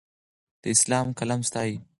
[0.73, 1.75] اسلام قلم ستایي.